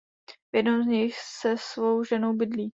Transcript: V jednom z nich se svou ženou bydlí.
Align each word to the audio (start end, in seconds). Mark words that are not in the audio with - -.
V 0.53 0.57
jednom 0.57 0.83
z 0.83 0.87
nich 0.87 1.15
se 1.19 1.57
svou 1.57 2.03
ženou 2.03 2.33
bydlí. 2.33 2.69